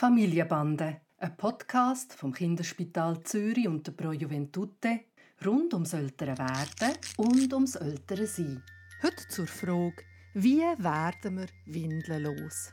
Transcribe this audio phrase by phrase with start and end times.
[0.00, 5.00] Familienbande, ein Podcast vom Kinderspital Zürich und der Pro Juventute
[5.44, 8.64] rund ums ältere Werden und ums ältere Sein.
[9.02, 10.02] Heute zur Frage,
[10.32, 12.72] wie werden wir windellos?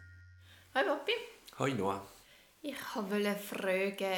[0.74, 1.12] Hi Papi.
[1.60, 2.08] Hi Noah.
[2.62, 4.16] Ich wollte fragen,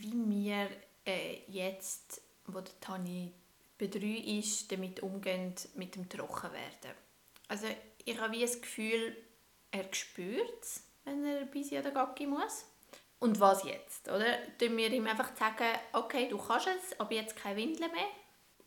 [0.00, 0.70] wie wir
[1.04, 3.34] äh, jetzt, wo der Tani
[3.78, 6.96] bei drei ist, damit umgehen mit dem Trockenwerden.
[7.48, 7.66] Also
[8.02, 9.14] ich habe wie das Gefühl,
[9.70, 12.66] er spürt es wenn er bis an den Gacki muss.
[13.18, 14.08] Und was jetzt?
[14.08, 14.36] Oder?
[14.58, 18.08] Tun wir ihm einfach sagen, okay, du kannst es, aber jetzt keine Windeln mehr?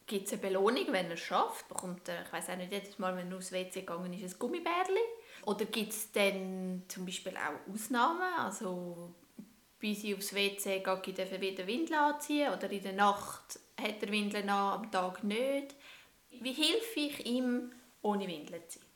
[0.07, 1.67] Gibt es eine Belohnung, wenn er es schafft?
[1.67, 4.39] Bekommt er, ich weiß auch nicht, jedes Mal, wenn er aufs WC gegangen ist, ein
[4.39, 5.03] Gummibärli?
[5.45, 8.33] Oder gibt es dann zum Beispiel auch Ausnahmen?
[8.39, 9.13] Also,
[9.77, 12.51] bis ich aufs WC gehe, darf er wieder Windeln anziehen?
[12.51, 15.75] Oder in der Nacht hat er Windeln an, am Tag nicht?
[16.31, 18.88] Wie helfe ich ihm, ohne Windeln zu sein?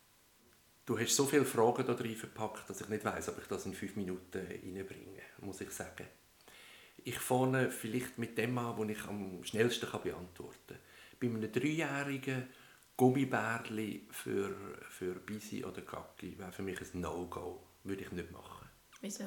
[0.86, 3.66] Du hast so viele Fragen da drin verpackt, dass ich nicht weiß, ob ich das
[3.66, 6.08] in fünf Minuten reinbringe, muss ich sagen.
[7.05, 10.77] Ich fange vielleicht mit dem an, was ich am schnellsten beantworten kann.
[11.20, 12.48] Bei einem Dreijährigen
[12.98, 14.55] Gummibärli für,
[14.90, 17.63] für Bisi oder Kaki wäre für mich ein No-Go.
[17.84, 18.70] Würde ich nicht machen.
[19.02, 19.24] Wieso?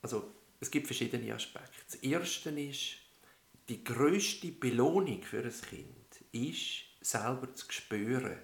[0.00, 1.72] Also, es gibt verschiedene Aspekte.
[1.86, 2.96] Das erste ist,
[3.68, 8.38] die grösste Belohnung für ein Kind ist, selber zu spüren,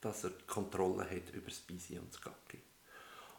[0.00, 2.60] dass er die Kontrolle hat über das Bisi und das Gacki.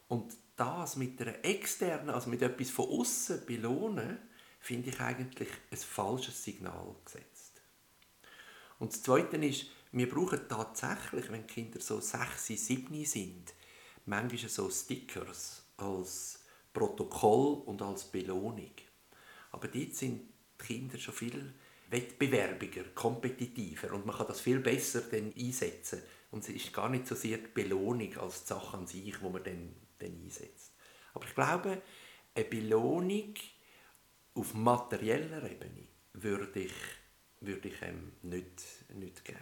[0.08, 4.20] Und das mit einer externen, also mit etwas von außen belohnen,
[4.60, 7.62] finde ich eigentlich ein falsches Signal gesetzt.
[8.80, 13.54] Und das Zweite ist, wir brauchen tatsächlich, wenn Kinder so 6, 7 sind,
[14.06, 16.40] manchmal so Stickers als
[16.74, 18.72] Protokoll und als Belohnung.
[19.52, 21.54] Aber dort sind die Kinder schon viel
[21.92, 26.02] wettbewerbiger, kompetitiver und man kann das viel besser dann einsetzen.
[26.32, 29.24] Und es ist gar nicht so sehr die Belohnung als die Sache an sich, die
[29.24, 30.74] man dann, dann einsetzt.
[31.14, 31.82] Aber ich glaube,
[32.34, 33.34] eine Belohnung
[34.34, 36.74] auf materieller Ebene würde ich,
[37.42, 39.40] würde ich ähm, nicht, nicht geben.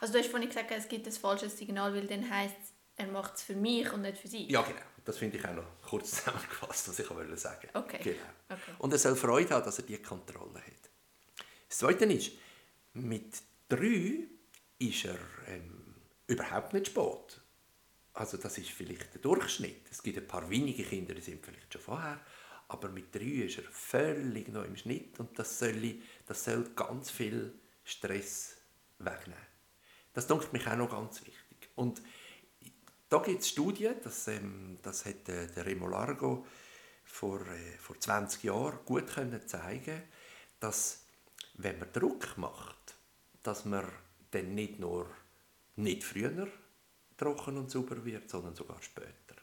[0.00, 3.34] Also du hast vorhin gesagt, es gibt ein falsches Signal, weil dann heisst er macht
[3.36, 4.50] es für mich und nicht für sie.
[4.50, 4.78] Ja, genau.
[5.04, 7.68] Das finde ich auch noch kurz zusammengefasst, was ich wollte sagen.
[7.74, 7.98] Okay.
[8.02, 8.16] Genau.
[8.48, 8.72] okay.
[8.78, 10.53] Und er soll Freude haben, dass er die Kontrolle hat.
[11.74, 12.30] Das Zweite ist,
[12.92, 14.28] mit drei
[14.78, 15.18] ist er
[15.48, 15.96] ähm,
[16.28, 17.40] überhaupt nicht spät.
[18.12, 19.90] Also das ist vielleicht der Durchschnitt.
[19.90, 22.20] Es gibt ein paar wenige Kinder, die sind vielleicht schon vorher,
[22.68, 25.96] aber mit drei ist er völlig noch im Schnitt und das soll,
[26.26, 27.52] das soll ganz viel
[27.82, 28.56] Stress
[29.00, 29.42] wegnehmen.
[30.12, 31.70] Das denke mich auch noch ganz wichtig.
[31.74, 32.00] Und
[33.08, 36.46] da gibt es Studien, das, ähm, das hat äh, der Remo Largo
[37.02, 40.04] vor, äh, vor 20 Jahren gut können zeigen
[40.60, 41.03] dass
[41.54, 42.96] wenn man Druck macht,
[43.42, 43.86] dass man
[44.30, 45.08] dann nicht nur
[45.76, 46.48] nicht früher
[47.16, 49.36] trocken und sauber wird, sondern sogar später.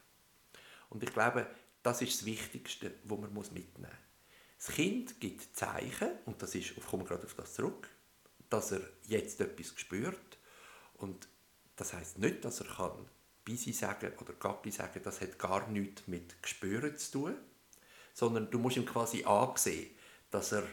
[0.89, 1.47] Und ich glaube,
[1.83, 4.65] das ist das Wichtigste, was man mitnehmen muss.
[4.65, 7.89] Das Kind gibt Zeichen, und das ist, ich komme gerade auf das zurück,
[8.49, 10.37] dass er jetzt etwas spürt.
[10.95, 11.27] Und
[11.75, 13.09] das heißt nicht, dass er kann
[13.43, 17.37] Bisi sagen oder Gappi sagen, das hat gar nichts mit Gespüren zu tun,
[18.13, 19.95] sondern du musst ihm quasi ansehen,
[20.29, 20.63] dass er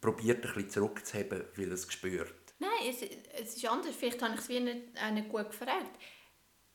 [0.00, 2.34] probiert, ein bisschen zurückzuheben, weil es spürt.
[2.58, 3.94] Nein, es, es ist anders.
[3.94, 5.90] Vielleicht habe ich es wie nicht, nicht gut gefragt.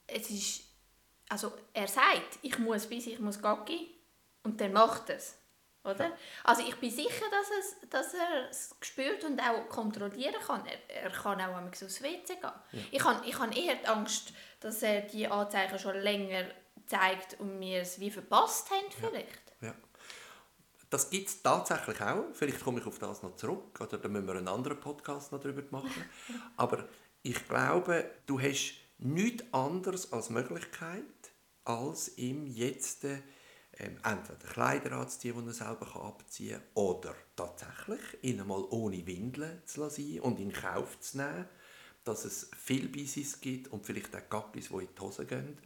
[0.08, 0.64] Es ist,
[1.30, 3.88] also er sagt, ich muss bis ich muss gehen
[4.44, 5.38] und dann macht es.
[5.84, 6.10] Oder?
[6.10, 6.18] Ja.
[6.44, 10.64] Also ich bin sicher, dass, es, dass er es spürt und auch kontrollieren kann.
[10.66, 12.40] Er, er kann auch einmal aufs WC gehen.
[12.42, 12.64] Ja.
[12.92, 16.46] Ich habe ich hab eher die Angst, dass er die Anzeichen schon länger
[16.86, 19.50] zeigt und wir es wie verpasst haben vielleicht.
[19.50, 19.51] Ja.
[20.92, 22.26] Das gibt es tatsächlich auch.
[22.34, 25.40] Vielleicht komme ich auf das noch zurück oder dann müssen wir einen anderen Podcast noch
[25.40, 25.90] darüber machen.
[26.58, 26.86] Aber
[27.24, 31.32] ich glaube, du hast nichts anderes als Möglichkeit,
[31.64, 33.22] als ihm jetzt ähm,
[34.04, 39.80] entweder Kleider anzuziehen, die er selber abziehen kann, oder tatsächlich ihn einmal ohne Windeln zu
[39.80, 41.48] lassen und in Kauf zu nehmen,
[42.04, 45.58] dass es viel Bisis gibt und vielleicht auch Gackis, die in die Hose gehen,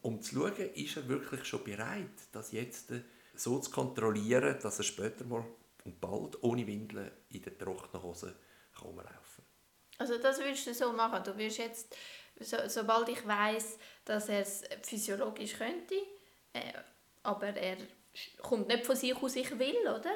[0.00, 2.90] um zu schauen, ist er wirklich schon bereit, das jetzt
[3.34, 5.44] so zu kontrollieren, dass er später mal
[5.84, 8.36] und bald ohne Windeln in der trockenen Hose
[8.80, 9.98] rumlaufen kann.
[9.98, 11.22] Also das würdest du so machen?
[11.24, 11.96] Du wirst jetzt,
[12.40, 15.94] so, sobald ich weiß, dass er es physiologisch könnte,
[16.52, 16.72] äh,
[17.22, 17.76] aber er
[18.40, 20.12] kommt nicht von sich aus, ich will, oder?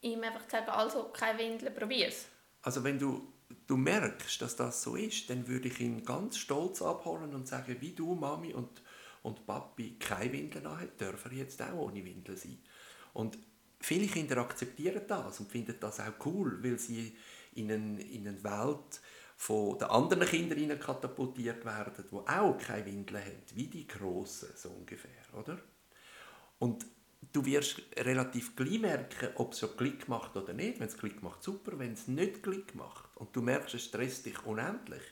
[0.00, 2.26] Ihm einfach sagen, also keine Windeln, probier's.
[2.62, 3.32] Also wenn du,
[3.66, 7.76] du merkst, dass das so ist, dann würde ich ihn ganz stolz abholen und sagen,
[7.80, 8.82] wie du, Mami und
[9.22, 12.58] und Papi keine Windeln anhat, dürfen jetzt auch ohne Windeln sein.
[13.14, 13.38] Und
[13.80, 17.16] viele Kinder akzeptieren das und finden das auch cool, weil sie
[17.54, 19.00] in eine, in eine Welt
[19.36, 24.70] von den anderen Kindern katapultiert werden, die auch keine Windeln haben, wie die Grossen, so
[24.70, 25.58] ungefähr, oder?
[26.58, 26.84] Und
[27.32, 30.80] du wirst relativ gleich merken, ob es so Klick macht oder nicht.
[30.80, 31.78] Wenn es Klick macht, super.
[31.78, 35.02] Wenn es nicht Klick macht und du merkst, es stresst dich unendlich,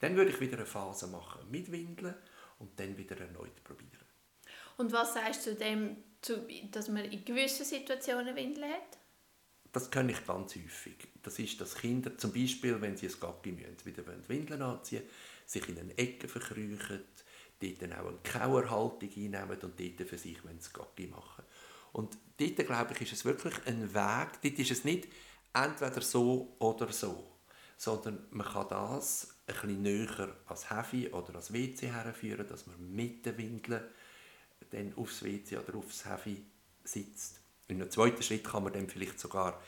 [0.00, 2.14] dann würde ich wieder eine Phase machen mit Windeln
[2.58, 4.06] und dann wieder erneut probieren.
[4.76, 5.96] Und was sagst du dem,
[6.70, 8.98] dass man in gewissen Situationen Windeln hat?
[9.72, 10.96] Das kenne ich ganz häufig.
[11.22, 15.02] Das ist, dass Kinder zum Beispiel, wenn sie ein Gacki müssen, wieder Windeln anziehen
[15.44, 17.04] sich in eine Ecke verkrüchen,
[17.60, 21.44] dort dann auch eine Kauerhaltung einnehmen und dort für sich das Gacki machen
[21.92, 25.08] Und dort, glaube ich, ist es wirklich ein Weg, dort ist es nicht
[25.52, 27.32] entweder so oder so,
[27.76, 32.94] sondern man kann das ein bisschen näher als Heavy oder als WC herführen, dass man
[32.94, 33.82] mit den Windeln
[34.70, 36.44] dann aufs WC oder aufs Heavy
[36.84, 37.40] sitzt.
[37.68, 39.60] In einem zweiten Schritt kann man dann vielleicht sogar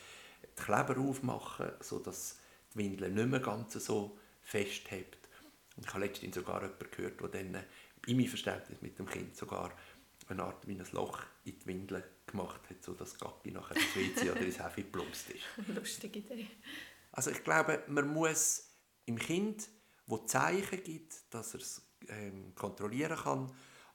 [0.43, 2.39] die Kleber aufmachen, sodass
[2.73, 5.29] die Windel nicht mehr ganz so festhebt.
[5.77, 7.65] Und ich habe letztens sogar jemanden gehört, der dann
[8.07, 9.73] in meinem Verständnis mit dem Kind sogar
[10.29, 13.97] eine Art wie ein Loch in die Windel gemacht hat, sodass das Gacki nachher ins
[13.97, 15.43] WC oder ins Heavy plumpst ist.
[15.75, 16.49] Lustige Idee.
[17.13, 18.68] Also ich glaube, man muss
[19.09, 19.69] im Kind,
[20.07, 23.53] wo Zeichen gibt, dass er es ähm, kontrollieren kann,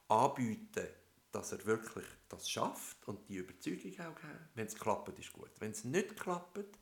[0.08, 0.88] anbieten,
[1.32, 4.48] dass er wirklich das schafft und die Überzeugung auch haben.
[4.54, 5.50] Wenn es klappt, ist gut.
[5.58, 6.78] Wenn es nicht klappt,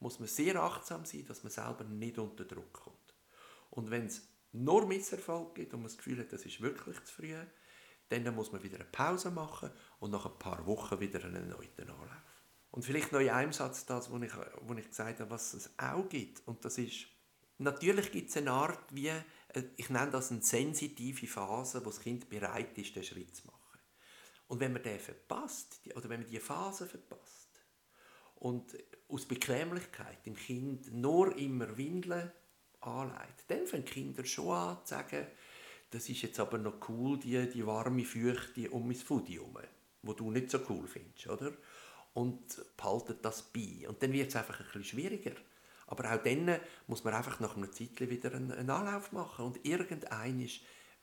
[0.00, 3.14] muss man sehr achtsam sein, dass man selber nicht unter Druck kommt.
[3.70, 7.14] Und wenn es nur Misserfolg gibt und man das Gefühl hat, das ist wirklich zu
[7.14, 7.34] früh,
[8.08, 9.70] dann muss man wieder eine Pause machen
[10.00, 12.22] und nach ein paar Wochen wieder einen erneuten Anlauf.
[12.70, 14.32] Und vielleicht noch in einem Satz das, wo ich,
[14.62, 16.46] wo ich gesagt habe, was es auch gibt.
[16.46, 17.06] Und das ist,
[17.58, 22.00] natürlich gibt es eine Art wie, äh, ich nenne das eine sensitive Phase, wo das
[22.00, 23.58] Kind bereit ist, den Schritt zu machen.
[24.48, 27.48] Und wenn man den verpasst, oder wenn man diese Phase verpasst,
[28.36, 28.76] und
[29.08, 32.30] aus Bequemlichkeit dem Kind nur immer Windeln
[32.80, 35.26] anlegt, dann fangen Kinder schon an zu sagen,
[35.90, 39.58] das ist jetzt aber noch cool, die, die warme Feuchte um mein Fudi herum,
[40.02, 41.52] wo du nicht so cool findest, oder?
[42.14, 43.88] Und behaltet das bei.
[43.88, 45.32] Und dann wird es einfach ein bisschen schwieriger.
[45.88, 49.46] Aber auch dann muss man einfach nach einer Zeit wieder einen, einen Anlauf machen.
[49.46, 50.48] Und irgendein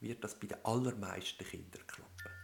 [0.00, 2.35] wird das bei den allermeisten Kindern klappen.